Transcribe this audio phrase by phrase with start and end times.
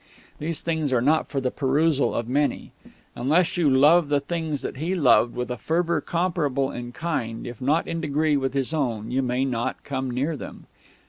[0.39, 2.71] These things are not for the perusal of many.
[3.15, 7.61] Unless you love the things that he loved with a fervour comparable in kind, if
[7.61, 10.65] not in degree, with his own, you may not come near them.